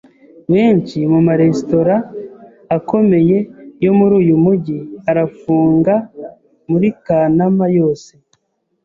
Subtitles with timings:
[0.53, 1.95] Benshi mu maresitora
[2.77, 3.37] akomeye
[3.83, 4.77] yo muri uyu mujyi
[5.11, 5.93] arafunga
[6.71, 8.11] muri Kanama yose.